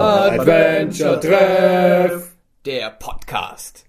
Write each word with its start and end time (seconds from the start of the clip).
Adventure 0.00 1.20
Treff, 1.20 2.32
der 2.66 2.90
Podcast. 2.90 3.86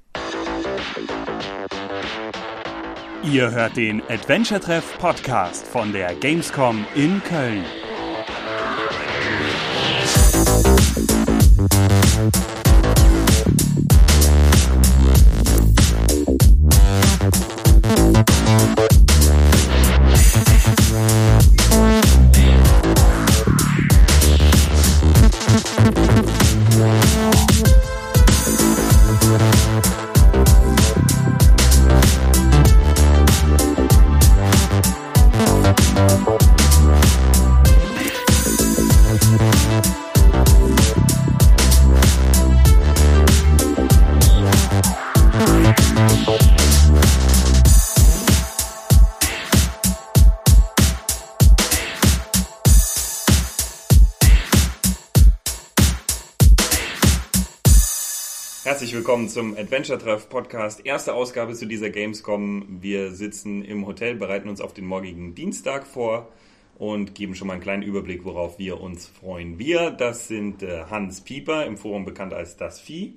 Ihr 3.24 3.50
hört 3.50 3.76
den 3.76 4.04
Adventure 4.08 4.60
Treff 4.60 5.00
Podcast 5.00 5.66
von 5.66 5.92
der 5.92 6.14
Gamescom 6.14 6.86
in 6.94 7.24
Köln. 7.24 7.66
Herzlich 58.80 58.96
willkommen 58.96 59.28
zum 59.28 59.58
Adventure 59.58 60.00
Treff 60.00 60.30
Podcast. 60.30 60.86
Erste 60.86 61.14
Ausgabe 61.14 61.54
zu 61.54 61.66
dieser 61.66 61.90
Gamescom. 61.90 62.80
Wir 62.80 63.12
sitzen 63.12 63.62
im 63.62 63.86
Hotel, 63.86 64.16
bereiten 64.16 64.48
uns 64.48 64.62
auf 64.62 64.74
den 64.74 64.86
morgigen 64.86 65.36
Dienstag 65.36 65.86
vor 65.86 66.30
und 66.78 67.14
geben 67.14 67.36
schon 67.36 67.48
mal 67.48 67.56
einen 67.56 67.62
kleinen 67.62 67.84
Überblick, 67.84 68.24
worauf 68.24 68.58
wir 68.58 68.80
uns 68.80 69.06
freuen. 69.06 69.60
Wir, 69.60 69.92
das 69.92 70.30
sind 70.30 70.64
äh, 70.64 70.86
Hans 70.90 71.20
Pieper, 71.20 71.66
im 71.66 71.76
Forum 71.76 72.06
bekannt 72.06 72.34
als 72.34 72.56
Das 72.56 72.80
Vieh. 72.80 73.16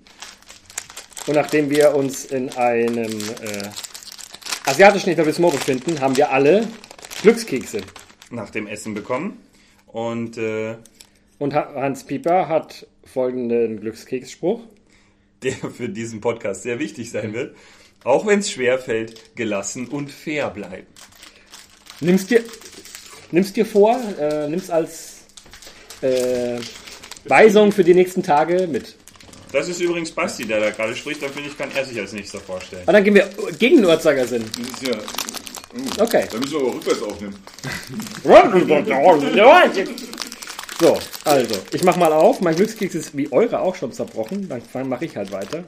Und 1.29 1.35
nachdem 1.37 1.71
wir 1.71 1.95
uns 1.95 2.25
in 2.25 2.49
einem 2.57 3.13
äh, 3.13 3.69
asiatischen 4.69 5.11
Etablissement 5.11 5.53
befinden, 5.53 6.01
haben 6.01 6.17
wir 6.17 6.33
alle 6.33 6.67
Glückskekse. 7.23 7.83
nach 8.33 8.51
dem 8.51 8.67
Essen 8.67 8.95
bekommen. 8.95 9.39
Und 9.87 10.39
äh, 10.39 10.75
Und 11.39 11.55
Ha- 11.55 11.73
Hans 11.77 12.03
Pieper 12.03 12.49
hat 12.49 12.85
folgenden 13.05 13.79
Glückskeksspruch. 13.81 14.63
Der 15.43 15.55
für 15.55 15.89
diesen 15.89 16.21
Podcast 16.21 16.63
sehr 16.63 16.79
wichtig 16.79 17.11
sein 17.11 17.33
wird. 17.33 17.57
Auch 18.05 18.27
wenn 18.27 18.41
es 18.41 18.51
schwer 18.51 18.79
fällt, 18.79 19.37
gelassen 19.37 19.87
und 19.89 20.11
fair 20.11 20.51
bleiben. 20.51 20.87
Nimm's 22.01 22.27
dir, 22.27 22.43
nimm's 23.31 23.53
dir 23.53 23.65
vor, 23.65 24.01
äh, 24.19 24.49
nimm's 24.49 24.71
als 24.71 25.21
äh, 26.01 26.59
Weisung 27.25 27.71
für 27.71 27.85
die 27.85 27.95
nächsten 27.95 28.23
Tage 28.23 28.67
mit. 28.67 28.97
Das 29.53 29.69
ist 29.69 29.81
übrigens 29.81 30.11
Basti, 30.11 30.47
der 30.47 30.61
da 30.61 30.71
gerade 30.71 30.97
spricht. 30.97 31.23
Dann 31.23 31.31
finde 31.31 31.51
ich, 31.51 31.59
kann 31.59 31.71
er 31.75 31.85
sich 31.85 31.99
als 32.01 32.13
nächster 32.13 32.41
vorstellen. 32.41 32.83
Und 32.87 32.93
dann 32.93 33.05
gehen 33.05 33.15
wir 33.15 33.29
gegen 33.59 33.77
den 33.77 33.85
Uhrzeigersinn. 33.85 34.45
Das 34.59 34.81
ist 34.81 34.89
ja. 34.89 34.99
Okay. 36.03 36.27
Da 36.31 36.39
müssen 36.39 36.53
wir 36.53 36.61
aber 36.61 36.75
rückwärts 36.75 37.03
aufnehmen. 37.03 37.35
So, 40.83 40.99
also, 41.25 41.55
ich 41.73 41.85
mach 41.85 41.97
mal 41.97 42.13
auf. 42.13 42.41
Mein 42.41 42.57
Glückskeks 42.57 42.97
ist 42.97 43.17
wie 43.17 43.31
eure 43.31 43.61
auch 43.61 43.77
schon 43.77 43.93
zerbrochen. 43.93 44.49
Dann 44.49 44.89
mache 44.89 45.05
ich 45.05 45.17
halt 45.17 45.31
weiter. 45.31 45.63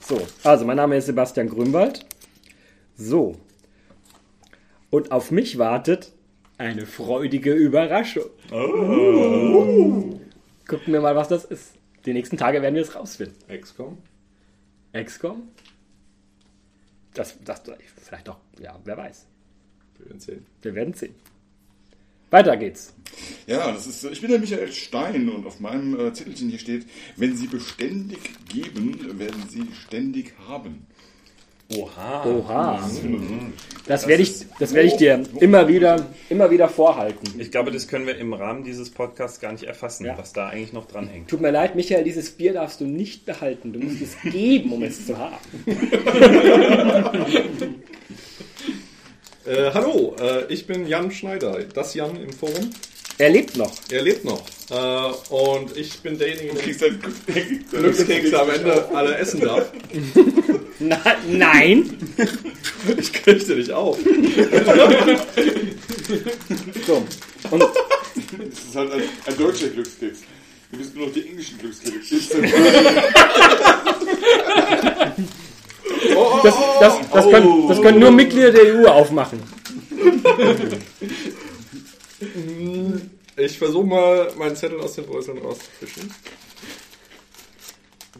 So, 0.00 0.26
also, 0.42 0.64
mein 0.64 0.78
Name 0.78 0.96
ist 0.96 1.04
Sebastian 1.04 1.50
Grünwald. 1.50 2.06
So. 2.96 3.36
Und 4.88 5.12
auf 5.12 5.30
mich 5.30 5.58
wartet 5.58 6.12
eine 6.56 6.86
freudige 6.86 7.52
Überraschung. 7.52 8.30
Gucken 10.66 10.94
wir 10.94 11.02
mal, 11.02 11.14
was 11.14 11.28
das 11.28 11.44
ist. 11.44 11.74
Die 12.06 12.14
nächsten 12.14 12.38
Tage 12.38 12.62
werden 12.62 12.74
wir 12.74 12.80
es 12.80 12.94
rausfinden. 12.94 13.36
XCOM? 13.54 13.98
XCOM? 14.94 15.42
Das, 17.12 17.36
das, 17.44 17.60
vielleicht 18.02 18.28
doch, 18.28 18.38
ja, 18.60 18.80
wer 18.82 18.96
weiß. 18.96 19.26
Wir 19.98 20.06
werden 20.06 20.20
sehen. 20.20 20.46
Wir 20.62 20.74
werden 20.74 20.94
sehen. 20.94 21.14
Weiter 22.30 22.56
geht's. 22.56 22.92
Ja, 23.46 23.70
das 23.72 23.86
ist, 23.86 24.04
ich 24.04 24.20
bin 24.20 24.30
der 24.30 24.40
Michael 24.40 24.70
Stein 24.72 25.28
und 25.28 25.46
auf 25.46 25.60
meinem 25.60 25.98
äh, 25.98 26.12
Zettelchen 26.12 26.50
hier 26.50 26.58
steht, 26.58 26.86
wenn 27.16 27.36
Sie 27.36 27.46
beständig 27.46 28.18
geben, 28.48 29.18
werden 29.18 29.44
Sie 29.48 29.62
ständig 29.86 30.34
haben. 30.48 30.86
Oha. 31.74 32.24
Oha. 32.24 32.90
Das 33.86 34.06
werde 34.06 34.22
ich, 34.22 34.44
das 34.60 34.72
werde 34.72 34.86
ich 34.88 34.94
dir 34.96 35.20
immer 35.40 35.66
wieder, 35.66 36.06
immer 36.28 36.48
wieder 36.50 36.68
vorhalten. 36.68 37.40
Ich 37.40 37.50
glaube, 37.50 37.72
das 37.72 37.88
können 37.88 38.06
wir 38.06 38.16
im 38.18 38.32
Rahmen 38.34 38.62
dieses 38.62 38.90
Podcasts 38.90 39.40
gar 39.40 39.50
nicht 39.50 39.64
erfassen, 39.64 40.06
Ja. 40.06 40.16
was 40.16 40.32
da 40.32 40.48
eigentlich 40.48 40.72
noch 40.72 40.86
dran 40.86 41.08
hängt. 41.08 41.28
Tut 41.28 41.40
mir 41.40 41.50
leid, 41.50 41.74
Michael, 41.74 42.04
dieses 42.04 42.30
Bier 42.30 42.52
darfst 42.52 42.80
du 42.80 42.84
nicht 42.84 43.26
behalten. 43.26 43.72
Du 43.72 43.80
musst 43.80 44.00
es 44.00 44.16
geben, 44.30 44.72
um 44.72 44.82
es 44.84 45.06
zu 45.06 45.18
haben. 45.18 45.36
Äh, 49.46 49.70
hallo, 49.72 50.16
äh, 50.20 50.52
ich 50.52 50.66
bin 50.66 50.88
Jan 50.88 51.12
Schneider, 51.12 51.60
das 51.72 51.94
Jan 51.94 52.16
im 52.16 52.32
Forum. 52.32 52.70
Er 53.16 53.30
lebt 53.30 53.56
noch. 53.56 53.72
Er 53.90 54.02
lebt 54.02 54.24
noch. 54.24 54.44
Äh, 54.70 55.32
und 55.32 55.76
ich 55.76 56.00
bin 56.00 56.18
derjenige, 56.18 56.52
der 56.54 56.62
Kriegst 56.64 56.80
Glückskeks 56.80 57.70
Glückskekse 57.70 58.40
am 58.40 58.50
Ende 58.50 58.88
alle 58.92 59.16
essen 59.16 59.40
darf. 59.42 59.70
Na, 60.80 61.00
nein. 61.28 61.96
Ich 62.98 63.12
krieg 63.12 63.44
dir 63.44 63.56
nicht 63.56 63.72
auf. 63.72 63.98
So. 66.86 67.04
Und 67.50 67.60
Das 67.60 68.64
ist 68.68 68.76
halt 68.76 68.92
ein, 68.92 69.02
ein 69.26 69.36
deutscher 69.36 69.68
Glückskeks. 69.68 70.20
Wir 70.70 70.78
müssen 70.78 70.96
nur 70.96 71.06
noch 71.06 71.14
die 71.14 71.26
englischen 71.26 71.58
Glückskekse. 71.58 72.42
Das, 76.42 76.54
das, 76.80 77.10
das, 77.10 77.30
können, 77.30 77.68
das 77.68 77.82
können 77.82 77.98
nur 77.98 78.10
Mitglieder 78.10 78.50
der 78.52 78.74
EU 78.74 78.86
aufmachen. 78.86 79.42
Ich 83.36 83.58
versuche 83.58 83.86
mal 83.86 84.32
meinen 84.36 84.56
Zettel 84.56 84.80
aus 84.80 84.94
den 84.94 85.06
Bröseln 85.06 85.38
rauszufischen. 85.38 86.12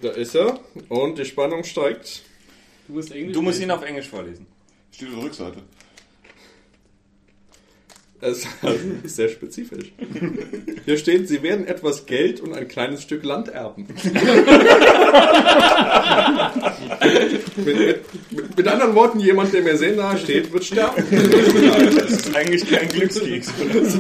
Da 0.02 0.10
ist 0.10 0.34
er. 0.34 0.60
Und 0.88 1.18
die 1.18 1.24
Spannung 1.24 1.64
steigt. 1.64 2.22
Du 2.86 2.94
musst 2.94 3.12
Englisch 3.12 3.32
Du 3.32 3.42
musst 3.42 3.60
ihn 3.60 3.70
auf 3.70 3.82
Englisch 3.82 4.08
vorlesen. 4.08 4.46
Steht 4.92 5.08
auf 5.08 5.14
der 5.14 5.24
Rückseite. 5.24 5.62
Es 8.20 8.46
ist 9.04 9.16
sehr 9.16 9.28
spezifisch. 9.28 9.92
Hier 10.84 10.96
steht, 10.96 11.28
sie 11.28 11.42
werden 11.42 11.66
etwas 11.66 12.06
Geld 12.06 12.40
und 12.40 12.54
ein 12.54 12.66
kleines 12.66 13.02
Stück 13.02 13.24
Land 13.24 13.48
erben. 13.48 13.86
mit, 17.56 17.66
mit, 18.30 18.56
mit 18.56 18.68
anderen 18.68 18.94
Worten, 18.94 19.20
jemand, 19.20 19.52
der 19.52 19.62
mir 19.62 19.76
sehr 19.76 19.94
nahe 19.94 20.18
steht, 20.18 20.52
wird 20.52 20.64
sterben. 20.64 21.04
Das 21.96 22.10
ist 22.10 22.34
eigentlich 22.34 22.68
kein 22.70 22.88
Glückskeks. 22.88 23.52
Das 23.78 23.94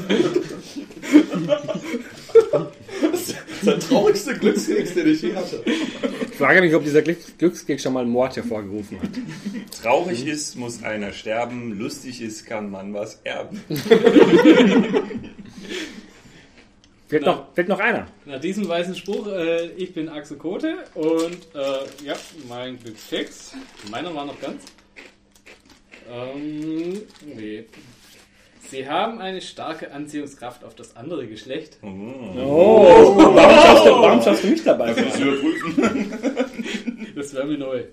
ist 3.20 3.34
der 3.66 3.78
traurigste 3.78 4.34
Glückskeks, 4.34 4.94
den 4.94 5.08
ich 5.08 5.22
je 5.22 5.34
hatte. 5.34 5.62
Ich 6.36 6.42
frage 6.42 6.60
mich, 6.60 6.74
ob 6.74 6.84
dieser 6.84 7.00
Glücks- 7.00 7.32
Glückskeks 7.38 7.82
schon 7.82 7.94
mal 7.94 8.04
Mord 8.04 8.36
hervorgerufen 8.36 9.00
hat. 9.00 9.08
Traurig 9.82 10.26
ist, 10.26 10.54
muss 10.56 10.82
einer 10.82 11.10
sterben. 11.14 11.78
Lustig 11.78 12.20
ist, 12.20 12.44
kann 12.44 12.70
man 12.70 12.92
was 12.92 13.22
erben. 13.24 13.58
Fehlt 17.08 17.24
noch, 17.24 17.54
fehlt 17.54 17.68
noch 17.68 17.78
einer. 17.80 18.08
Nach 18.26 18.38
diesem 18.38 18.68
weißen 18.68 18.94
Spruch, 18.96 19.28
äh, 19.28 19.68
ich 19.78 19.94
bin 19.94 20.10
Axel 20.10 20.36
Kote 20.36 20.74
und 20.94 21.38
äh, 21.54 22.04
ja, 22.04 22.16
mein 22.50 22.78
Glückskeks. 22.80 23.54
Meiner 23.90 24.14
war 24.14 24.26
noch 24.26 24.38
ganz. 24.38 24.62
Ähm, 26.12 27.00
nee. 27.34 27.64
Sie 28.70 28.86
haben 28.86 29.20
eine 29.20 29.40
starke 29.40 29.90
Anziehungskraft 29.90 30.64
auf 30.64 30.74
das 30.74 30.96
andere 30.96 31.26
Geschlecht. 31.28 31.78
Oh, 31.82 31.86
warum 31.86 32.95
warum 33.90 34.22
schaust 34.22 34.44
du 34.44 34.48
mich 34.48 34.62
dabei? 34.62 34.92
Das 34.94 35.20
überprüfen. 35.20 36.12
Das 37.14 37.34
wäre 37.34 37.46
mir 37.46 37.58
neu. 37.58 37.84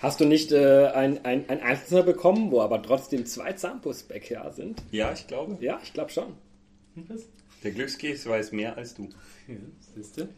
Hast 0.00 0.20
du 0.20 0.24
nicht 0.24 0.50
äh, 0.50 0.86
ein, 0.88 1.24
ein, 1.24 1.48
ein 1.48 1.60
Einzelner 1.60 2.02
bekommen, 2.02 2.50
wo 2.50 2.60
aber 2.60 2.82
trotzdem 2.82 3.24
zwei 3.24 3.52
Zahnpustbäcker 3.52 4.52
sind? 4.52 4.82
Ja, 4.90 5.12
ich 5.12 5.26
glaube. 5.26 5.56
Ja, 5.60 5.78
ich 5.82 5.92
glaube 5.92 6.10
schon. 6.10 6.34
Was? 6.94 7.20
Der 7.62 7.70
Glückskeks 7.70 8.26
weiß 8.26 8.52
mehr 8.52 8.76
als 8.76 8.94
du. 8.94 9.08
Ja, 9.46 9.54
siehst 9.94 10.18
du? 10.18 10.28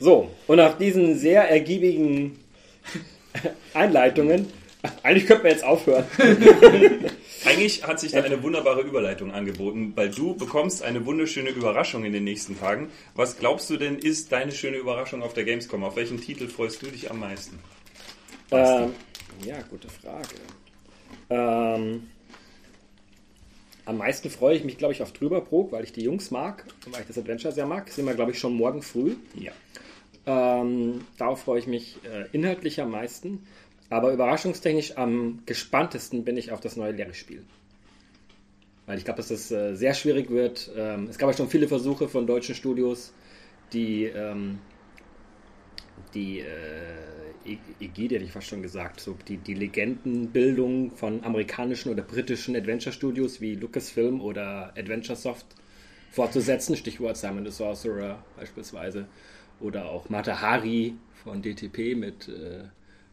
So, 0.00 0.30
und 0.48 0.56
nach 0.56 0.76
diesen 0.76 1.16
sehr 1.16 1.48
ergiebigen 1.48 2.38
Einleitungen, 3.74 4.46
eigentlich 5.02 5.26
könnten 5.26 5.44
wir 5.44 5.52
jetzt 5.52 5.64
aufhören. 5.64 6.04
eigentlich 7.54 7.86
hat 7.86 8.00
sich 8.00 8.12
da 8.12 8.22
eine 8.22 8.42
wunderbare 8.42 8.82
Überleitung 8.82 9.32
angeboten, 9.32 9.92
weil 9.94 10.10
du 10.10 10.34
bekommst 10.34 10.82
eine 10.82 11.06
wunderschöne 11.06 11.50
Überraschung 11.50 12.04
in 12.04 12.12
den 12.12 12.24
nächsten 12.24 12.58
Tagen. 12.58 12.90
Was 13.14 13.38
glaubst 13.38 13.70
du 13.70 13.76
denn 13.76 13.98
ist 13.98 14.32
deine 14.32 14.52
schöne 14.52 14.76
Überraschung 14.76 15.22
auf 15.22 15.34
der 15.34 15.44
Gamescom? 15.44 15.84
Auf 15.84 15.96
welchen 15.96 16.20
Titel 16.20 16.48
freust 16.48 16.82
du 16.82 16.86
dich 16.86 17.10
am 17.10 17.20
meisten? 17.20 17.58
Ähm, 18.50 18.92
ja, 19.44 19.60
gute 19.70 19.88
Frage. 19.88 20.34
Ähm, 21.30 22.08
am 23.84 23.98
meisten 23.98 24.30
freue 24.30 24.56
ich 24.56 24.64
mich, 24.64 24.78
glaube 24.78 24.94
ich, 24.94 25.02
auf 25.02 25.12
Trüberbrook, 25.12 25.72
weil 25.72 25.84
ich 25.84 25.92
die 25.92 26.02
Jungs 26.02 26.30
mag, 26.30 26.64
weil 26.86 27.02
ich 27.02 27.06
das 27.06 27.18
Adventure 27.18 27.52
sehr 27.52 27.66
mag. 27.66 27.88
Sehen 27.88 28.06
wir, 28.06 28.14
glaube 28.14 28.32
ich, 28.32 28.38
schon 28.38 28.54
morgen 28.54 28.82
früh. 28.82 29.14
Ja. 29.34 29.52
Ähm, 30.26 31.02
darauf 31.18 31.42
freue 31.42 31.58
ich 31.58 31.66
mich 31.66 31.98
äh, 32.04 32.26
inhaltlich 32.32 32.80
am 32.80 32.90
meisten. 32.90 33.46
Aber 33.90 34.12
überraschungstechnisch 34.12 34.96
am 34.96 35.42
gespanntesten 35.46 36.24
bin 36.24 36.36
ich 36.36 36.52
auf 36.52 36.60
das 36.60 36.76
neue 36.76 36.92
Larry-Spiel. 36.92 37.44
Weil 38.86 38.98
ich 38.98 39.04
glaube, 39.04 39.18
dass 39.18 39.28
das 39.28 39.50
äh, 39.50 39.74
sehr 39.74 39.94
schwierig 39.94 40.30
wird. 40.30 40.70
Ähm, 40.76 41.06
es 41.08 41.18
gab 41.18 41.30
ja 41.30 41.36
schon 41.36 41.48
viele 41.48 41.68
Versuche 41.68 42.08
von 42.08 42.26
deutschen 42.26 42.54
Studios, 42.54 43.12
die 43.72 44.04
ähm, 44.04 44.58
die 46.14 46.40
äh, 46.40 46.44
E- 47.46 47.58
Ägide, 47.80 48.14
hätte 48.16 48.24
ich 48.24 48.32
fast 48.32 48.48
schon 48.48 48.62
gesagt, 48.62 49.00
so 49.00 49.16
die, 49.28 49.36
die 49.36 49.54
Legendenbildung 49.54 50.92
von 50.92 51.22
amerikanischen 51.24 51.90
oder 51.92 52.02
britischen 52.02 52.56
Adventure-Studios 52.56 53.40
wie 53.40 53.54
Lucasfilm 53.54 54.20
oder 54.20 54.72
Adventure 54.78 55.16
Soft 55.16 55.46
fortzusetzen. 56.10 56.76
Stichwort 56.76 57.16
Simon 57.16 57.44
the 57.44 57.50
Sorcerer 57.50 58.24
beispielsweise. 58.36 59.06
Oder 59.60 59.90
auch 59.90 60.08
Mata 60.08 60.40
Hari 60.40 60.94
von 61.22 61.42
DTP 61.42 61.94
mit 61.96 62.28
äh, 62.28 62.64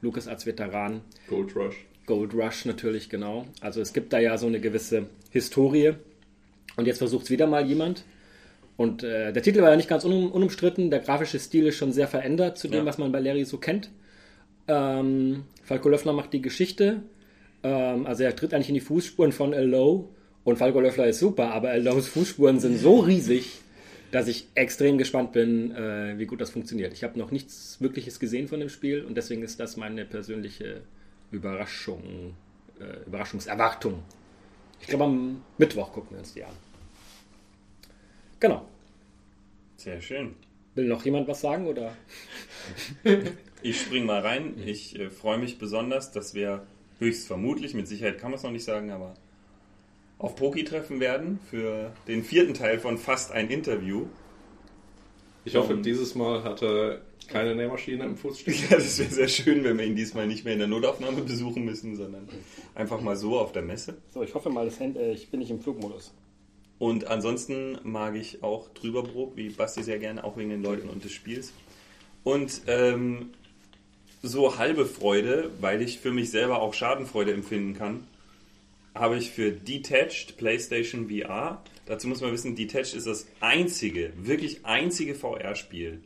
Lucas 0.01 0.27
als 0.27 0.45
Veteran. 0.45 1.01
Gold 1.27 1.55
Rush. 1.55 1.75
Gold 2.05 2.33
Rush 2.33 2.65
natürlich, 2.65 3.09
genau. 3.09 3.45
Also 3.61 3.81
es 3.81 3.93
gibt 3.93 4.11
da 4.13 4.19
ja 4.19 4.37
so 4.37 4.47
eine 4.47 4.59
gewisse 4.59 5.05
Historie. 5.29 5.93
Und 6.77 6.87
jetzt 6.87 6.97
versucht 6.99 7.25
es 7.25 7.29
wieder 7.31 7.47
mal 7.47 7.65
jemand. 7.65 8.03
Und 8.77 9.03
äh, 9.03 9.31
der 9.31 9.43
Titel 9.43 9.61
war 9.61 9.69
ja 9.69 9.75
nicht 9.75 9.89
ganz 9.89 10.03
unum, 10.05 10.31
unumstritten. 10.31 10.89
Der 10.89 10.99
grafische 10.99 11.39
Stil 11.39 11.67
ist 11.67 11.75
schon 11.75 11.91
sehr 11.91 12.07
verändert 12.07 12.57
zu 12.57 12.67
dem, 12.67 12.79
Ja. 12.79 12.85
was 12.85 12.97
man 12.97 13.11
bei 13.11 13.19
Larry 13.19 13.45
so 13.45 13.57
kennt. 13.57 13.89
Ähm, 14.67 15.43
Falco 15.63 15.89
Löffler 15.89 16.13
macht 16.13 16.33
die 16.33 16.41
Geschichte. 16.41 17.01
Ähm, 17.63 18.05
also 18.05 18.23
er 18.23 18.35
tritt 18.35 18.53
eigentlich 18.53 18.69
in 18.69 18.75
die 18.75 18.81
Fußspuren 18.81 19.31
von 19.31 19.51
Low. 19.53 20.09
Und 20.43 20.57
Falco 20.57 20.79
Löffler 20.79 21.07
ist 21.07 21.19
super, 21.19 21.51
aber 21.51 21.77
Lows 21.77 22.07
Fußspuren 22.07 22.59
sind 22.59 22.77
so 22.79 22.99
riesig, 22.99 23.59
dass 24.11 24.27
ich 24.27 24.47
extrem 24.55 24.97
gespannt 24.97 25.31
bin, 25.31 25.71
äh, 25.71 26.17
wie 26.17 26.25
gut 26.25 26.41
das 26.41 26.49
funktioniert. 26.49 26.93
Ich 26.93 27.03
habe 27.03 27.17
noch 27.17 27.31
nichts 27.31 27.79
Wirkliches 27.79 28.19
gesehen 28.19 28.47
von 28.47 28.59
dem 28.59 28.69
Spiel 28.69 29.03
und 29.03 29.15
deswegen 29.15 29.41
ist 29.41 29.59
das 29.59 29.77
meine 29.77 30.05
persönliche 30.05 30.81
Überraschung, 31.31 32.35
äh, 32.79 33.07
Überraschungserwartung. 33.07 34.03
Ich 34.81 34.87
glaube, 34.87 35.05
am 35.05 35.41
Mittwoch 35.57 35.93
gucken 35.93 36.11
wir 36.11 36.19
uns 36.19 36.33
die 36.33 36.43
an. 36.43 36.53
Genau. 38.39 38.65
Sehr 39.77 40.01
schön. 40.01 40.35
Will 40.75 40.87
noch 40.87 41.03
jemand 41.05 41.27
was 41.27 41.41
sagen 41.41 41.67
oder? 41.67 41.95
Ich 43.63 43.79
spring 43.79 44.07
mal 44.07 44.21
rein. 44.21 44.55
Ich 44.65 44.97
äh, 44.97 45.11
freue 45.11 45.37
mich 45.37 45.59
besonders, 45.59 46.11
dass 46.11 46.33
wir 46.33 46.65
höchst 46.97 47.27
vermutlich, 47.27 47.75
mit 47.75 47.87
Sicherheit 47.87 48.17
kann 48.17 48.31
man 48.31 48.37
es 48.37 48.43
noch 48.43 48.51
nicht 48.51 48.63
sagen, 48.63 48.89
aber 48.89 49.13
auf 50.21 50.35
Poki 50.35 50.63
treffen 50.63 50.99
werden 50.99 51.39
für 51.49 51.91
den 52.07 52.23
vierten 52.23 52.53
Teil 52.53 52.79
von 52.79 52.97
Fast 52.97 53.31
ein 53.31 53.49
Interview. 53.49 54.05
Ich 55.45 55.55
hoffe, 55.55 55.73
Um- 55.73 55.81
dieses 55.83 56.13
Mal 56.13 56.43
hatte 56.43 57.01
keine 57.27 57.55
Nähmaschine 57.55 58.03
im 58.05 58.15
Fuß 58.17 58.39
stehen. 58.41 58.53
Ja, 58.69 58.75
das 58.77 58.99
wäre 58.99 59.09
sehr 59.09 59.27
schön, 59.27 59.63
wenn 59.63 59.77
wir 59.79 59.85
ihn 59.85 59.95
diesmal 59.95 60.27
nicht 60.27 60.43
mehr 60.43 60.53
in 60.53 60.59
der 60.59 60.67
Notaufnahme 60.67 61.21
besuchen 61.21 61.65
müssen, 61.65 61.95
sondern 61.95 62.27
einfach 62.75 63.01
mal 63.01 63.15
so 63.15 63.39
auf 63.39 63.51
der 63.51 63.63
Messe. 63.63 63.97
So, 64.13 64.21
ich 64.21 64.35
hoffe 64.35 64.49
mal, 64.49 64.65
das 64.65 64.79
Hand, 64.79 64.95
äh, 64.97 65.13
ich 65.13 65.29
bin 65.31 65.39
nicht 65.39 65.49
im 65.49 65.59
Flugmodus. 65.59 66.13
Und 66.77 67.07
ansonsten 67.07 67.79
mag 67.83 68.15
ich 68.15 68.43
auch 68.43 68.69
Drüberbrook, 68.69 69.35
wie 69.35 69.49
Basti 69.49 69.81
sehr 69.81 69.97
gerne, 69.99 70.23
auch 70.23 70.37
wegen 70.37 70.49
den 70.49 70.61
Leuten 70.61 70.89
und 70.89 71.03
des 71.03 71.11
Spiels. 71.13 71.51
Und 72.23 72.61
ähm, 72.67 73.31
so 74.21 74.57
halbe 74.59 74.85
Freude, 74.85 75.49
weil 75.59 75.81
ich 75.81 75.99
für 75.99 76.11
mich 76.11 76.29
selber 76.29 76.61
auch 76.61 76.73
Schadenfreude 76.75 77.33
empfinden 77.33 77.73
kann, 77.75 78.05
habe 78.93 79.17
ich 79.17 79.31
für 79.31 79.51
Detached 79.51 80.37
PlayStation 80.37 81.09
VR. 81.09 81.63
Dazu 81.85 82.07
muss 82.07 82.21
man 82.21 82.31
wissen, 82.31 82.55
Detached 82.55 82.93
ist 82.93 83.07
das 83.07 83.27
einzige, 83.39 84.13
wirklich 84.17 84.65
einzige 84.65 85.15
VR-Spiel, 85.15 86.01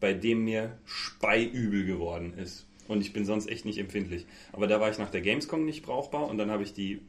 bei 0.00 0.12
dem 0.12 0.44
mir 0.44 0.78
speiübel 0.84 1.84
geworden 1.84 2.34
ist. 2.36 2.66
Und 2.88 3.00
ich 3.00 3.12
bin 3.12 3.24
sonst 3.24 3.48
echt 3.48 3.64
nicht 3.64 3.78
empfindlich. 3.78 4.26
Aber 4.52 4.66
da 4.66 4.80
war 4.80 4.90
ich 4.90 4.98
nach 4.98 5.10
der 5.10 5.20
Gamescom 5.20 5.64
nicht 5.64 5.84
brauchbar 5.84 6.28
und 6.28 6.38
dann 6.38 6.50
habe 6.50 6.62
ich 6.62 6.72
die 6.72 7.00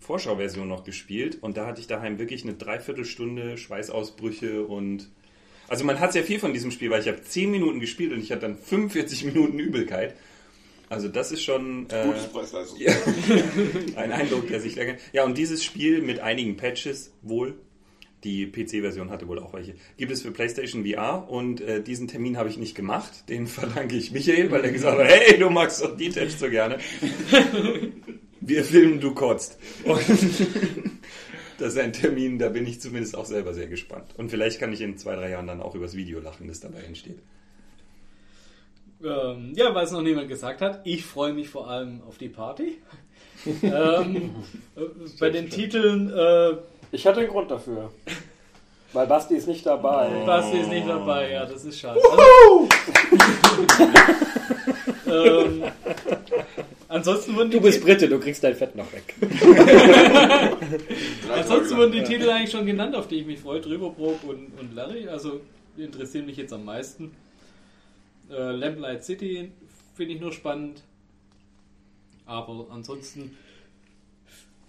Vorschauversion 0.00 0.68
noch 0.68 0.84
gespielt 0.84 1.38
und 1.40 1.56
da 1.56 1.66
hatte 1.66 1.80
ich 1.80 1.88
daheim 1.88 2.18
wirklich 2.20 2.44
eine 2.44 2.54
Dreiviertelstunde 2.54 3.58
Schweißausbrüche 3.58 4.64
und 4.64 5.10
also 5.66 5.84
man 5.84 5.98
hat 5.98 6.12
sehr 6.12 6.22
viel 6.22 6.38
von 6.38 6.52
diesem 6.52 6.70
Spiel, 6.70 6.90
weil 6.90 7.00
ich 7.00 7.08
habe 7.08 7.20
10 7.20 7.50
Minuten 7.50 7.80
gespielt 7.80 8.12
und 8.12 8.20
ich 8.20 8.30
hatte 8.30 8.42
dann 8.42 8.56
45 8.56 9.24
Minuten 9.24 9.58
Übelkeit. 9.58 10.14
Also 10.88 11.08
das 11.08 11.32
ist 11.32 11.42
schon 11.42 11.88
äh, 11.90 12.12
Gutes 12.32 12.52
ja, 12.78 12.92
ein 13.96 14.12
Eindruck, 14.12 14.46
der 14.48 14.60
sich 14.60 14.76
länger. 14.76 14.94
Ja, 15.12 15.24
und 15.24 15.36
dieses 15.36 15.64
Spiel 15.64 16.00
mit 16.00 16.20
einigen 16.20 16.56
Patches 16.56 17.12
wohl, 17.22 17.58
die 18.24 18.46
PC-Version 18.46 19.10
hatte 19.10 19.28
wohl 19.28 19.38
auch 19.38 19.52
welche, 19.52 19.74
gibt 19.96 20.12
es 20.12 20.22
für 20.22 20.30
PlayStation 20.30 20.84
VR 20.86 21.28
und 21.28 21.60
äh, 21.60 21.82
diesen 21.82 22.08
Termin 22.08 22.36
habe 22.36 22.48
ich 22.48 22.56
nicht 22.56 22.74
gemacht. 22.74 23.28
Den 23.28 23.46
verdanke 23.46 23.96
ich 23.96 24.12
Michael, 24.12 24.50
weil 24.50 24.64
er 24.64 24.72
gesagt 24.72 24.98
hat, 24.98 25.06
hey, 25.06 25.38
du 25.38 25.50
magst 25.50 25.82
doch 25.82 25.96
Detach 25.96 26.30
so 26.30 26.48
gerne. 26.48 26.78
Wir 28.40 28.62
filmen, 28.62 29.00
du 29.00 29.12
kotzt. 29.12 29.58
Und 29.82 30.00
das 31.58 31.72
ist 31.72 31.78
ein 31.78 31.92
Termin, 31.92 32.38
da 32.38 32.48
bin 32.48 32.66
ich 32.66 32.80
zumindest 32.80 33.16
auch 33.16 33.24
selber 33.24 33.54
sehr 33.54 33.66
gespannt. 33.66 34.14
Und 34.16 34.30
vielleicht 34.30 34.60
kann 34.60 34.72
ich 34.72 34.80
in 34.80 34.98
zwei, 34.98 35.16
drei 35.16 35.30
Jahren 35.30 35.48
dann 35.48 35.60
auch 35.60 35.74
übers 35.74 35.96
Video 35.96 36.20
lachen, 36.20 36.46
das 36.46 36.60
dabei 36.60 36.80
entsteht. 36.80 37.18
Ähm, 39.04 39.52
ja, 39.54 39.74
weil 39.74 39.84
es 39.84 39.92
noch 39.92 40.02
niemand 40.02 40.28
gesagt 40.28 40.60
hat, 40.60 40.80
ich 40.84 41.04
freue 41.04 41.32
mich 41.32 41.48
vor 41.48 41.68
allem 41.68 42.02
auf 42.08 42.18
die 42.18 42.28
Party. 42.28 42.78
ähm, 43.62 44.34
äh, 44.76 44.80
bei 45.20 45.30
den 45.30 45.50
Titeln, 45.50 46.10
äh, 46.10 46.56
Ich 46.92 47.06
hatte 47.06 47.20
einen 47.20 47.28
Grund 47.28 47.50
dafür. 47.50 47.90
Weil 48.92 49.06
Basti 49.06 49.34
ist 49.34 49.48
nicht 49.48 49.66
dabei. 49.66 50.08
Basti 50.24 50.58
ist 50.58 50.70
nicht 50.70 50.88
dabei, 50.88 51.30
ja, 51.32 51.44
das 51.44 51.64
ist 51.64 51.78
schade. 51.78 52.00
Also, 52.00 52.68
ähm, 55.06 55.64
ansonsten 56.88 57.36
wurden 57.36 57.50
die 57.50 57.58
Du 57.58 57.62
bist 57.62 57.82
Brite, 57.82 58.08
du 58.08 58.18
kriegst 58.18 58.42
dein 58.42 58.54
Fett 58.54 58.74
noch 58.74 58.86
weg. 58.92 59.14
Ansonsten 61.32 61.76
wurden 61.76 61.92
die 61.92 62.02
Titel 62.04 62.30
eigentlich 62.30 62.50
schon 62.50 62.64
genannt, 62.66 62.94
auf 62.94 63.06
die 63.06 63.16
ich 63.16 63.26
mich 63.26 63.40
freue. 63.40 63.60
Drüberbrook 63.60 64.24
und, 64.24 64.58
und 64.58 64.74
Larry. 64.74 65.08
Also 65.08 65.40
die 65.76 65.84
interessieren 65.84 66.26
mich 66.26 66.36
jetzt 66.36 66.52
am 66.52 66.64
meisten. 66.64 67.12
Äh, 68.30 68.52
Lamplight 68.52 69.04
City 69.04 69.52
finde 69.94 70.14
ich 70.14 70.20
nur 70.20 70.32
spannend. 70.32 70.82
Aber 72.24 72.66
ansonsten, 72.70 73.36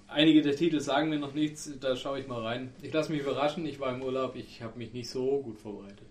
einige 0.08 0.42
der 0.42 0.56
Titel 0.56 0.80
sagen 0.80 1.10
mir 1.10 1.20
noch 1.20 1.34
nichts. 1.34 1.72
Da 1.80 1.96
schaue 1.96 2.20
ich 2.20 2.28
mal 2.28 2.42
rein. 2.42 2.74
Ich 2.82 2.94
lasse 2.94 3.12
mich 3.12 3.22
überraschen. 3.22 3.66
Ich 3.66 3.80
war 3.80 3.94
im 3.94 4.02
Urlaub. 4.02 4.36
Ich 4.36 4.62
habe 4.62 4.78
mich 4.78 4.94
nicht 4.94 5.10
so 5.10 5.42
gut 5.42 5.60
vorbereitet. 5.60 6.08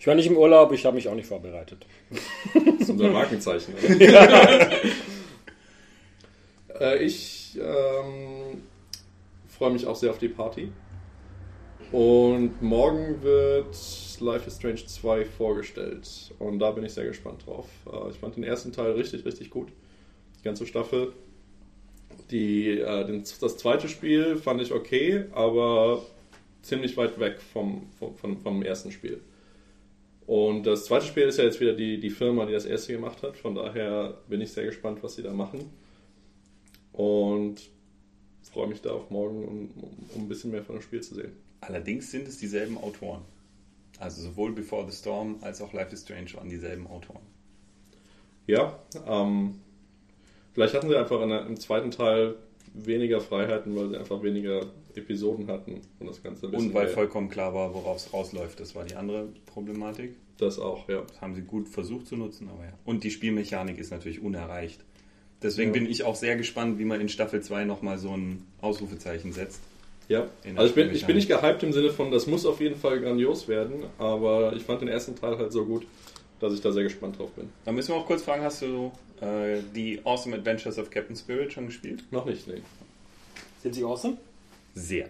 Ich 0.00 0.06
war 0.06 0.14
nicht 0.14 0.28
im 0.28 0.36
Urlaub, 0.38 0.72
ich 0.72 0.86
habe 0.86 0.94
mich 0.96 1.06
auch 1.10 1.14
nicht 1.14 1.26
vorbereitet. 1.26 1.84
Das 2.54 2.64
ist 2.80 2.88
unser 2.88 3.10
Markenzeichen. 3.10 3.74
Oder? 3.74 4.70
äh, 6.80 7.04
ich 7.04 7.58
ähm, 7.60 8.62
freue 9.46 9.72
mich 9.72 9.86
auch 9.86 9.94
sehr 9.94 10.10
auf 10.10 10.16
die 10.16 10.30
Party. 10.30 10.72
Und 11.92 12.62
morgen 12.62 13.20
wird 13.22 13.76
Life 14.20 14.46
is 14.46 14.56
Strange 14.56 14.86
2 14.86 15.24
vorgestellt. 15.24 16.32
Und 16.38 16.60
da 16.60 16.70
bin 16.70 16.84
ich 16.84 16.92
sehr 16.92 17.06
gespannt 17.06 17.46
drauf. 17.46 17.66
Äh, 17.92 18.10
ich 18.10 18.16
fand 18.16 18.36
den 18.36 18.44
ersten 18.44 18.72
Teil 18.72 18.92
richtig, 18.92 19.24
richtig 19.24 19.50
gut. 19.50 19.68
Die 20.38 20.44
ganze 20.44 20.66
Staffel. 20.66 21.12
Die, 22.30 22.78
äh, 22.78 23.06
den, 23.06 23.24
das 23.40 23.56
zweite 23.56 23.88
Spiel 23.88 24.36
fand 24.36 24.62
ich 24.62 24.72
okay, 24.72 25.24
aber 25.32 26.02
ziemlich 26.62 26.96
weit 26.96 27.18
weg 27.18 27.40
vom, 27.40 27.88
vom, 27.98 28.16
vom, 28.16 28.38
vom 28.38 28.62
ersten 28.62 28.92
Spiel. 28.92 29.20
Und 30.26 30.64
das 30.64 30.84
zweite 30.84 31.06
Spiel 31.06 31.24
ist 31.24 31.38
ja 31.38 31.44
jetzt 31.44 31.60
wieder 31.60 31.72
die, 31.72 31.98
die 31.98 32.10
Firma, 32.10 32.46
die 32.46 32.52
das 32.52 32.66
erste 32.66 32.92
gemacht 32.92 33.22
hat. 33.24 33.36
Von 33.36 33.56
daher 33.56 34.18
bin 34.28 34.40
ich 34.40 34.52
sehr 34.52 34.66
gespannt, 34.66 35.02
was 35.02 35.16
sie 35.16 35.22
da 35.24 35.32
machen. 35.32 35.70
Und 36.92 37.62
freue 38.52 38.68
mich 38.68 38.80
da 38.80 38.90
auf 38.92 39.10
morgen, 39.10 39.44
um, 39.44 39.70
um 40.14 40.22
ein 40.22 40.28
bisschen 40.28 40.50
mehr 40.50 40.62
von 40.62 40.76
dem 40.76 40.82
Spiel 40.82 41.00
zu 41.00 41.14
sehen. 41.14 41.32
Allerdings 41.60 42.10
sind 42.10 42.26
es 42.28 42.38
dieselben 42.38 42.78
Autoren. 42.78 43.22
Also 43.98 44.22
sowohl 44.22 44.52
Before 44.52 44.90
the 44.90 44.96
Storm 44.96 45.36
als 45.42 45.60
auch 45.60 45.72
Life 45.72 45.92
is 45.92 46.02
Strange 46.02 46.32
waren 46.34 46.48
dieselben 46.48 46.86
Autoren. 46.86 47.20
Ja, 48.46 48.78
ähm, 49.06 49.56
vielleicht 50.52 50.74
hatten 50.74 50.88
sie 50.88 50.96
einfach 50.96 51.20
in 51.22 51.28
der, 51.28 51.46
im 51.46 51.58
zweiten 51.58 51.90
Teil 51.90 52.36
weniger 52.74 53.20
Freiheiten, 53.20 53.76
weil 53.76 53.90
sie 53.90 53.96
einfach 53.96 54.22
weniger 54.22 54.66
Episoden 54.94 55.48
hatten 55.48 55.80
und 55.98 56.06
das 56.06 56.22
Ganze 56.22 56.46
ein 56.46 56.50
bisschen 56.52 56.68
Und 56.68 56.74
weil 56.74 56.86
mehr- 56.86 56.94
vollkommen 56.94 57.28
klar 57.28 57.52
war, 57.54 57.74
worauf 57.74 57.98
es 57.98 58.12
rausläuft. 58.12 58.58
Das 58.58 58.74
war 58.74 58.84
die 58.84 58.94
andere 58.96 59.28
Problematik. 59.46 60.16
das 60.38 60.58
auch, 60.58 60.88
ja. 60.88 61.02
Das 61.02 61.20
haben 61.20 61.34
sie 61.34 61.42
gut 61.42 61.68
versucht 61.68 62.06
zu 62.06 62.16
nutzen, 62.16 62.48
aber 62.48 62.64
ja. 62.64 62.72
Und 62.86 63.04
die 63.04 63.10
Spielmechanik 63.10 63.76
ist 63.78 63.90
natürlich 63.90 64.22
unerreicht. 64.22 64.82
Deswegen 65.42 65.72
bin 65.72 65.84
ich 65.86 66.02
auch 66.04 66.16
sehr 66.16 66.36
gespannt, 66.36 66.78
wie 66.78 66.84
man 66.86 67.00
in 67.00 67.08
Staffel 67.10 67.42
2 67.42 67.64
nochmal 67.66 67.98
so 67.98 68.16
ein 68.16 68.46
Ausrufezeichen 68.62 69.32
setzt. 69.34 69.60
Ja, 70.10 70.26
also 70.56 70.66
ich 70.66 70.74
bin, 70.74 70.92
ich 70.92 71.06
bin 71.06 71.14
nicht 71.14 71.28
gehypt 71.28 71.62
im 71.62 71.72
Sinne 71.72 71.90
von, 71.90 72.10
das 72.10 72.26
muss 72.26 72.44
auf 72.44 72.60
jeden 72.60 72.74
Fall 72.74 72.98
grandios 72.98 73.46
werden, 73.46 73.84
aber 73.96 74.52
ich 74.56 74.64
fand 74.64 74.80
den 74.80 74.88
ersten 74.88 75.14
Teil 75.14 75.38
halt 75.38 75.52
so 75.52 75.64
gut, 75.64 75.86
dass 76.40 76.52
ich 76.52 76.60
da 76.60 76.72
sehr 76.72 76.82
gespannt 76.82 77.16
drauf 77.16 77.30
bin. 77.36 77.48
Da 77.64 77.70
müssen 77.70 77.94
wir 77.94 77.94
auch 77.94 78.06
kurz 78.06 78.24
fragen, 78.24 78.42
hast 78.42 78.60
du 78.60 78.90
äh, 79.20 79.60
die 79.72 80.00
Awesome 80.04 80.34
Adventures 80.34 80.80
of 80.80 80.90
Captain 80.90 81.14
Spirit 81.14 81.52
schon 81.52 81.66
gespielt? 81.66 82.02
Noch 82.10 82.24
nicht, 82.24 82.44
nee. 82.48 82.60
Sind 83.62 83.76
sie 83.76 83.84
awesome? 83.84 84.16
Sehr. 84.74 85.08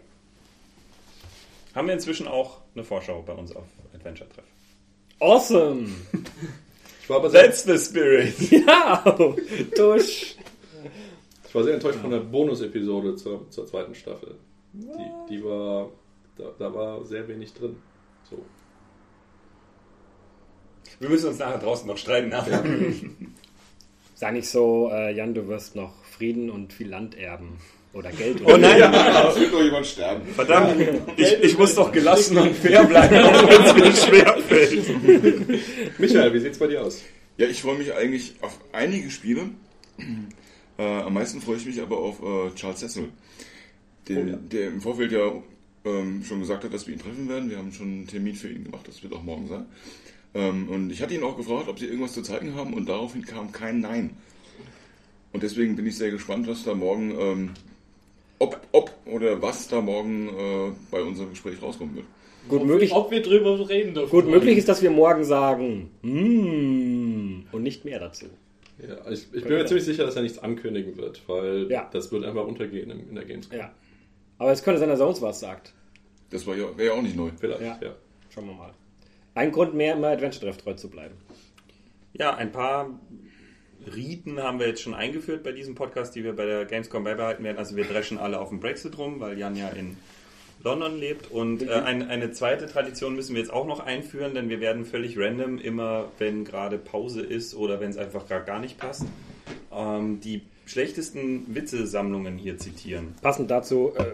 Haben 1.74 1.86
wir 1.86 1.94
inzwischen 1.94 2.28
auch 2.28 2.58
eine 2.74 2.84
Vorschau 2.84 3.22
bei 3.22 3.32
uns 3.32 3.56
auf 3.56 3.64
Adventure 3.94 4.28
Treff. 4.28 4.44
Awesome! 5.18 5.88
Ich 7.02 7.08
war 7.08 7.16
aber 7.16 7.32
That's 7.32 7.64
the 7.64 7.78
spirit! 7.78 8.34
Ja! 8.50 9.16
Dusch! 9.74 10.36
ich 11.48 11.54
war 11.54 11.64
sehr 11.64 11.72
enttäuscht 11.72 12.00
von 12.00 12.10
der 12.10 12.20
Bonus-Episode 12.20 13.16
zur, 13.16 13.50
zur 13.50 13.66
zweiten 13.66 13.94
Staffel. 13.94 14.36
Die, 14.72 15.34
die 15.34 15.44
war, 15.44 15.90
da, 16.36 16.44
da 16.58 16.74
war 16.74 17.04
sehr 17.04 17.26
wenig 17.28 17.52
drin. 17.54 17.76
So. 18.28 18.44
Wir 20.98 21.08
müssen 21.08 21.28
uns 21.28 21.38
nachher 21.38 21.58
draußen 21.58 21.86
noch 21.86 21.96
streiten. 21.96 22.30
Ja. 22.30 22.44
Sei 24.14 24.32
nicht 24.32 24.48
so, 24.48 24.90
äh, 24.92 25.14
Jan, 25.14 25.34
du 25.34 25.48
wirst 25.48 25.74
noch 25.74 26.04
Frieden 26.04 26.50
und 26.50 26.72
viel 26.72 26.88
Land 26.88 27.16
erben. 27.16 27.58
Oder 27.92 28.12
Geld. 28.12 28.40
Oh 28.44 28.56
nein! 28.56 28.78
Ja, 28.78 29.30
es 29.30 29.40
wird 29.40 29.52
doch 29.52 29.62
jemand 29.62 29.84
sterben. 29.84 30.24
Verdammt! 30.34 30.80
Ich, 31.16 31.32
ich 31.42 31.58
muss 31.58 31.74
doch 31.74 31.90
gelassen 31.90 32.38
und 32.38 32.54
fair 32.54 32.84
bleiben, 32.84 33.16
auch 33.24 33.48
wenn 33.48 33.62
es 33.62 33.74
mir 33.74 33.92
schwerfällt. 33.92 35.88
Michael, 35.98 36.32
wie 36.34 36.38
sieht's 36.38 36.58
bei 36.58 36.68
dir 36.68 36.84
aus? 36.84 37.02
Ja, 37.36 37.48
ich 37.48 37.60
freue 37.60 37.78
mich 37.78 37.92
eigentlich 37.92 38.34
auf 38.42 38.60
einige 38.70 39.10
Spiele. 39.10 39.50
Äh, 40.78 40.82
am 40.82 41.14
meisten 41.14 41.40
freue 41.40 41.56
ich 41.56 41.66
mich 41.66 41.80
aber 41.80 41.98
auf 41.98 42.22
äh, 42.22 42.54
Charles 42.54 42.78
Cecil, 42.78 43.08
der, 44.08 44.24
Oh 44.24 44.28
ja. 44.28 44.36
der 44.36 44.68
im 44.68 44.80
Vorfeld 44.80 45.12
ja 45.12 45.32
ähm, 45.84 46.22
schon 46.24 46.40
gesagt 46.40 46.64
hat, 46.64 46.72
dass 46.74 46.86
wir 46.86 46.94
ihn 46.94 47.00
treffen 47.00 47.28
werden. 47.28 47.48
Wir 47.50 47.58
haben 47.58 47.72
schon 47.72 47.86
einen 47.86 48.06
Termin 48.06 48.34
für 48.34 48.48
ihn 48.48 48.64
gemacht, 48.64 48.86
das 48.88 49.02
wird 49.02 49.12
auch 49.14 49.22
morgen 49.22 49.48
sein. 49.48 49.66
Ähm, 50.34 50.68
und 50.68 50.90
ich 50.90 51.02
hatte 51.02 51.14
ihn 51.14 51.22
auch 51.22 51.36
gefragt, 51.36 51.68
ob 51.68 51.78
sie 51.78 51.86
irgendwas 51.86 52.12
zu 52.12 52.22
zeigen 52.22 52.54
haben 52.54 52.74
und 52.74 52.88
daraufhin 52.88 53.24
kam 53.24 53.50
kein 53.52 53.80
Nein. 53.80 54.10
Und 55.32 55.42
deswegen 55.42 55.76
bin 55.76 55.86
ich 55.86 55.96
sehr 55.96 56.10
gespannt, 56.10 56.46
was 56.48 56.64
da 56.64 56.74
morgen, 56.74 57.14
ähm, 57.18 57.50
ob, 58.38 58.60
ob 58.72 58.92
oder 59.06 59.40
was 59.42 59.68
da 59.68 59.80
morgen 59.80 60.28
äh, 60.28 60.72
bei 60.90 61.02
unserem 61.02 61.30
Gespräch 61.30 61.60
rauskommen 61.62 61.96
wird. 61.96 62.06
Gut 62.48 62.64
möglich, 62.64 62.90
Ob 62.92 63.10
wir 63.10 63.20
drüber 63.22 63.68
reden 63.68 63.92
dürfen. 63.94 64.10
gut 64.10 64.26
möglich 64.28 64.56
ist, 64.58 64.68
dass 64.68 64.80
wir 64.82 64.90
morgen 64.90 65.24
sagen, 65.24 65.90
mm, 66.02 67.44
und 67.52 67.62
nicht 67.62 67.84
mehr 67.84 67.98
dazu. 68.00 68.26
Ja, 68.78 69.10
ich, 69.10 69.26
ich 69.32 69.42
bin 69.44 69.52
mir 69.52 69.66
ziemlich 69.66 69.84
sicher, 69.84 70.04
dass 70.06 70.16
er 70.16 70.22
nichts 70.22 70.38
ankündigen 70.38 70.96
wird, 70.96 71.22
weil 71.28 71.70
Ja. 71.70 71.88
das 71.92 72.10
wird 72.12 72.24
einfach 72.24 72.46
untergehen 72.46 72.90
in, 72.90 73.08
in 73.10 73.14
der 73.14 73.24
Gamescom. 73.26 73.58
Ja. 73.58 73.72
Aber 74.40 74.52
es 74.52 74.62
könnte 74.62 74.80
sein, 74.80 74.88
dass 74.88 75.00
er 75.00 75.06
uns 75.06 75.20
was 75.20 75.38
sagt. 75.38 75.74
Das 76.30 76.46
war 76.46 76.56
ja, 76.56 76.74
wäre 76.78 76.94
ja 76.94 76.98
auch 76.98 77.02
nicht 77.02 77.14
neu. 77.14 77.30
Vielleicht, 77.38 77.60
Ja. 77.60 77.78
ja. 77.80 77.94
Schauen 78.34 78.46
wir 78.46 78.54
mal. 78.54 78.72
Ein 79.34 79.52
Grund 79.52 79.74
mehr, 79.74 79.94
immer 79.94 80.08
Adventure 80.08 80.46
Treff 80.46 80.56
treu 80.56 80.72
zu 80.72 80.88
bleiben. 80.88 81.14
Ja, 82.14 82.34
ein 82.36 82.50
paar 82.50 82.88
Riten 83.94 84.42
haben 84.42 84.58
wir 84.58 84.66
jetzt 84.66 84.80
schon 84.80 84.94
eingeführt 84.94 85.42
bei 85.42 85.52
diesem 85.52 85.74
Podcast, 85.74 86.14
die 86.14 86.24
wir 86.24 86.34
bei 86.34 86.46
der 86.46 86.64
Gamescom 86.64 87.04
beibehalten 87.04 87.44
werden. 87.44 87.58
Also 87.58 87.76
wir 87.76 87.84
dreschen 87.84 88.16
alle 88.16 88.40
auf 88.40 88.48
dem 88.48 88.60
Brexit 88.60 88.96
rum, 88.96 89.20
weil 89.20 89.38
Jan 89.38 89.56
ja 89.56 89.68
in 89.68 89.98
London 90.64 90.98
lebt. 90.98 91.30
Und 91.30 91.60
äh, 91.62 91.72
ein, 91.72 92.08
eine 92.08 92.32
zweite 92.32 92.66
Tradition 92.66 93.14
müssen 93.14 93.34
wir 93.34 93.42
jetzt 93.42 93.52
auch 93.52 93.66
noch 93.66 93.80
einführen, 93.80 94.32
denn 94.32 94.48
wir 94.48 94.60
werden 94.60 94.86
völlig 94.86 95.18
random, 95.18 95.58
immer 95.58 96.08
wenn 96.18 96.46
gerade 96.46 96.78
Pause 96.78 97.20
ist 97.20 97.54
oder 97.54 97.78
wenn 97.78 97.90
es 97.90 97.98
einfach 97.98 98.26
gerade 98.26 98.46
gar 98.46 98.58
nicht 98.58 98.78
passt, 98.78 99.04
ähm, 99.70 100.20
die 100.22 100.40
schlechtesten 100.70 101.52
Witzesammlungen 101.54 102.38
hier 102.38 102.56
zitieren. 102.58 103.14
Passend 103.22 103.50
dazu 103.50 103.92
äh, 103.96 104.02
äh, 104.02 104.06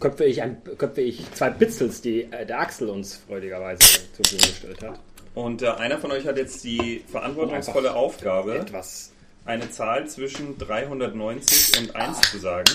köpfe, 0.00 0.24
ich 0.24 0.42
ein, 0.42 0.56
köpfe 0.78 1.02
ich 1.02 1.30
zwei 1.32 1.50
Bitzels, 1.50 2.00
die 2.00 2.22
äh, 2.24 2.46
der 2.46 2.60
Axel 2.60 2.88
uns 2.88 3.16
freudigerweise 3.28 3.80
zur 4.12 4.24
Verfügung 4.24 4.48
gestellt 4.48 4.82
hat. 4.82 5.00
Und 5.34 5.62
äh, 5.62 5.68
einer 5.68 5.98
von 5.98 6.10
euch 6.12 6.26
hat 6.26 6.38
jetzt 6.38 6.64
die 6.64 7.02
verantwortungsvolle 7.06 7.90
Einfach 7.90 8.00
Aufgabe, 8.00 8.58
Etwas. 8.58 9.12
eine 9.44 9.70
Zahl 9.70 10.08
zwischen 10.08 10.56
390 10.58 11.80
und 11.80 11.96
1 11.96 12.20
zu 12.22 12.38
sagen. 12.38 12.70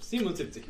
77. 0.00 0.64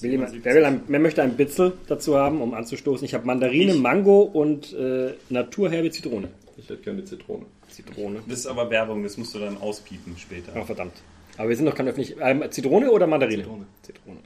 Will 0.00 0.10
jemand, 0.10 0.44
wer, 0.44 0.54
will 0.54 0.64
ein, 0.64 0.82
wer 0.88 0.98
möchte 0.98 1.22
ein 1.22 1.36
Bitzel 1.36 1.74
dazu 1.86 2.16
haben, 2.16 2.40
um 2.42 2.54
anzustoßen? 2.54 3.04
Ich 3.04 3.14
habe 3.14 3.24
Mandarine, 3.24 3.74
Mango 3.74 4.22
und 4.22 4.72
äh, 4.72 5.14
naturherbe 5.28 5.90
Zitrone. 5.90 6.28
Ich 6.62 6.70
hätte 6.70 6.82
gerne 6.82 7.04
Zitrone. 7.04 7.44
Zitrone. 7.68 8.22
Das 8.28 8.40
ist 8.40 8.46
aber 8.46 8.70
Werbung, 8.70 9.02
das 9.02 9.16
musst 9.16 9.34
du 9.34 9.40
dann 9.40 9.56
auspiepen 9.58 10.16
später. 10.16 10.52
Ach, 10.54 10.64
verdammt. 10.64 10.94
Aber 11.36 11.48
wir 11.48 11.56
sind 11.56 11.64
noch 11.64 11.74
kein 11.74 11.88
öffentlich. 11.88 12.16
Ähm, 12.20 12.44
Zitrone 12.50 12.90
oder 12.90 13.06
Mandarine? 13.06 13.42
Zitrone. 13.42 13.66
Zitrone. 13.82 14.18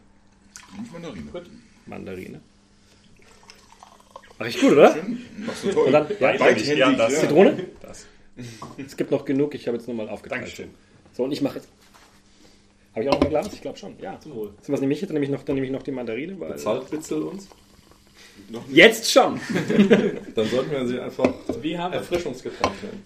Nicht 0.79 0.93
Mandarine. 0.93 1.47
Mandarine. 1.87 2.41
Mach 4.39 4.47
ich 4.47 4.61
gut, 4.61 4.73
oder? 4.73 4.97
Machst 5.47 5.65
du 5.65 5.73
toll. 5.73 5.87
Und 5.87 5.93
dann, 5.93 6.07
ja, 6.09 6.37
Beidhändig, 6.37 6.77
ja, 6.77 6.93
das. 6.93 7.13
ja. 7.15 7.21
Zitrone? 7.21 7.65
Das. 7.81 8.07
Es 8.77 8.97
gibt 8.97 9.11
noch 9.11 9.25
genug, 9.25 9.55
ich 9.55 9.67
habe 9.67 9.79
jetzt 9.79 9.89
nochmal 9.89 10.09
aufgeteilt. 10.11 10.43
Dankeschön. 10.43 10.69
So, 11.15 11.25
und 11.25 11.33
ich 11.33 11.41
mache 11.41 11.57
jetzt. 11.57 11.69
Habe 12.93 13.05
ich 13.05 13.09
auch 13.09 13.15
noch 13.15 13.23
ein 13.23 13.31
Glas? 13.31 13.51
Ich 13.53 13.63
glaube 13.63 13.79
schon, 13.79 13.99
ja. 13.99 14.21
Zum 14.21 14.35
Wohl. 14.35 14.53
So, 14.61 14.73
was 14.73 14.81
nehme 14.81 14.93
ich 14.93 15.01
jetzt? 15.01 15.09
Dann 15.09 15.15
nehme 15.15 15.25
ich 15.25 15.31
noch, 15.31 15.43
dann 15.43 15.55
nehme 15.55 15.67
ich 15.67 15.73
noch 15.73 15.83
die 15.83 15.93
Mandarine. 15.93 16.39
Weil 16.39 16.53
Bezahlt 16.53 16.93
Witzel 16.93 17.23
uns? 17.23 17.49
Jetzt 18.71 19.11
schon! 19.11 19.41
Dann 20.35 20.49
sollten 20.49 20.71
wir 20.71 20.87
sie 20.87 21.01
einfach 21.01 21.33
Wie 21.61 21.77
haben 21.77 21.93
Erfrischungsgetränk 21.93 22.83
nennen. 22.83 23.03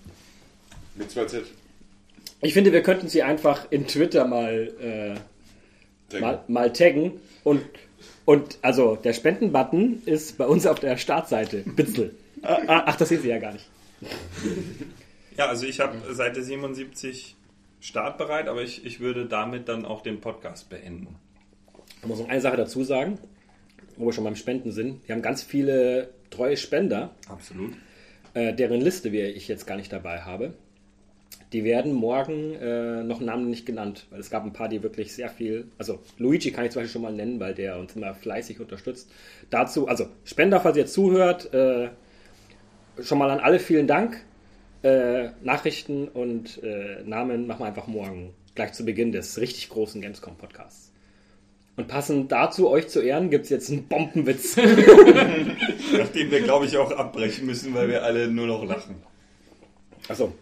Mit 0.97 1.11
2Z. 1.11 1.43
Ich 2.43 2.55
finde, 2.55 2.73
wir 2.73 2.83
könnten 2.83 3.09
sie 3.09 3.23
einfach 3.23 3.71
in 3.71 3.87
Twitter 3.87 4.27
mal, 4.27 5.19
äh, 6.13 6.19
mal, 6.21 6.43
mal 6.49 6.73
taggen. 6.73 7.13
Und, 7.45 7.63
und 8.25 8.59
also 8.63 8.97
der 8.97 9.13
Spendenbutton 9.13 10.03
ist 10.07 10.39
bei 10.39 10.47
uns 10.47 10.67
auf 10.67 10.81
der 10.81 10.97
Startseite. 10.97 11.65
Bitzel. 11.65 12.15
Ah, 12.43 12.59
ah, 12.67 12.83
Ach, 12.87 12.97
das 12.97 13.09
sehen 13.11 13.23
Sie 13.23 13.29
ja 13.29 13.39
gar 13.39 13.53
nicht. 13.53 13.67
Ja, 15.37 15.47
also 15.47 15.67
ich 15.67 15.81
habe 15.81 16.15
Seite 16.15 16.43
77 16.43 17.37
startbereit, 17.81 18.49
aber 18.49 18.63
ich, 18.63 18.85
ich 18.85 19.01
würde 19.01 19.27
damit 19.27 19.69
dann 19.69 19.85
auch 19.85 20.03
den 20.03 20.21
Podcast 20.21 20.69
beenden. 20.69 21.17
Ich 22.01 22.07
muss 22.07 22.19
noch 22.19 22.29
eine 22.29 22.41
Sache 22.41 22.57
dazu 22.57 22.85
sagen, 22.85 23.19
wo 24.01 24.07
wir 24.07 24.13
schon 24.13 24.25
beim 24.25 24.37
Spenden 24.37 24.73
sind. 24.73 25.07
Wir 25.07 25.15
haben 25.15 25.23
ganz 25.23 25.43
viele 25.43 26.11
treue 26.31 26.57
Spender, 26.57 27.11
Absolut. 27.29 27.75
äh, 28.35 28.55
deren 28.55 28.81
Liste 28.81 29.13
wir 29.13 29.35
ich 29.37 29.47
jetzt 29.47 29.67
gar 29.67 29.77
nicht 29.77 29.93
dabei 29.93 30.21
habe. 30.21 30.55
Die 31.53 31.65
werden 31.65 31.93
morgen 31.93 32.55
äh, 32.55 33.03
noch 33.03 33.21
Namen 33.21 33.51
nicht 33.51 33.67
genannt, 33.67 34.07
weil 34.11 34.21
es 34.21 34.31
gab 34.31 34.45
ein 34.45 34.53
paar, 34.53 34.69
die 34.69 34.83
wirklich 34.83 35.13
sehr 35.13 35.29
viel. 35.29 35.67
Also 35.79 35.99
Luigi 36.17 36.53
kann 36.53 36.65
ich 36.65 36.71
zum 36.71 36.81
Beispiel 36.81 36.93
schon 36.93 37.03
mal 37.03 37.13
nennen, 37.13 37.41
weil 37.41 37.55
der 37.55 37.79
uns 37.79 37.95
immer 37.97 38.15
fleißig 38.15 38.61
unterstützt. 38.61 39.11
Dazu, 39.51 39.89
also 39.89 40.07
Spender, 40.25 40.61
falls 40.61 40.77
ihr 40.77 40.87
zuhört, 40.87 41.53
äh, 41.53 41.91
schon 43.03 43.19
mal 43.19 43.31
an 43.31 43.41
alle 43.41 43.59
vielen 43.59 43.87
Dank. 43.87 44.25
Äh, 44.83 45.31
Nachrichten 45.43 46.09
und 46.09 46.63
äh, 46.63 47.03
Namen 47.05 47.47
machen 47.47 47.61
wir 47.61 47.67
einfach 47.67 47.87
morgen, 47.87 48.33
gleich 48.55 48.73
zu 48.73 48.85
Beginn 48.85 49.13
des 49.13 49.39
richtig 49.39 49.69
großen 49.69 50.01
Gamescom 50.01 50.37
Podcasts. 50.39 50.90
Und 51.81 51.89
passend 51.89 52.31
dazu, 52.31 52.69
euch 52.69 52.89
zu 52.89 53.01
Ehren, 53.01 53.31
gibt 53.31 53.45
es 53.45 53.51
jetzt 53.51 53.71
einen 53.71 53.89
Bombenwitz. 53.89 54.55
Nachdem 55.97 56.31
wir, 56.31 56.43
glaube 56.43 56.67
ich, 56.67 56.77
auch 56.77 56.93
abbrechen 56.93 57.47
müssen, 57.47 57.73
weil 57.73 57.89
wir 57.89 58.03
alle 58.03 58.29
nur 58.29 58.47
noch 58.47 58.63
lachen. 58.67 58.97
Achso, 60.07 60.35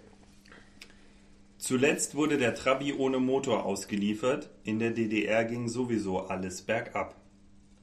Zuletzt 1.59 2.17
wurde 2.17 2.39
der 2.39 2.57
Trabi 2.57 2.93
ohne 2.93 3.21
Motor 3.21 3.65
ausgeliefert. 3.65 4.51
In 4.65 4.81
der 4.81 4.91
DDR 4.91 5.45
ging 5.45 5.69
sowieso 5.69 6.27
alles 6.27 6.63
bergab. 6.63 7.15